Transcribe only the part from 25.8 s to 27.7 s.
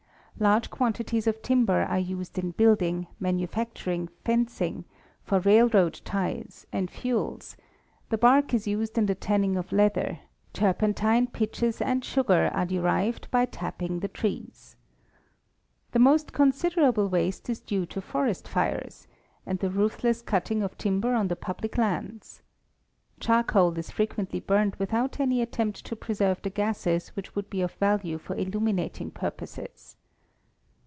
to preserve the gases which would be